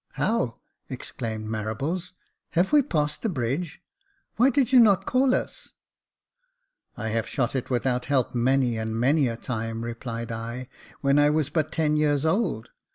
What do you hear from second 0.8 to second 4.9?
exclaimed Marables;" have we passed the bridge? Why did you